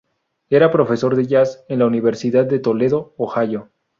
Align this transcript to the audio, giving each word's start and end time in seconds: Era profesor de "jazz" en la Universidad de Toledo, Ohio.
Era 0.49 0.71
profesor 0.71 1.15
de 1.15 1.27
"jazz" 1.27 1.59
en 1.67 1.77
la 1.77 1.85
Universidad 1.85 2.45
de 2.45 2.57
Toledo, 2.57 3.13
Ohio. 3.17 3.69